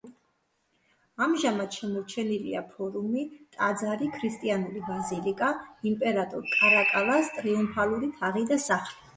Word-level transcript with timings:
ამჟამად 1.25 1.75
შემორჩენილია 1.79 2.63
ფორუმი, 2.71 3.25
ტაძარი, 3.57 4.09
ქრისტიანული 4.15 4.81
ბაზილიკა, 4.89 5.53
იმპერატორ 5.93 6.51
კარაკალას 6.57 7.33
ტრიუმფალური 7.39 8.15
თაღი 8.19 8.47
და 8.55 8.63
სახლი. 8.69 8.99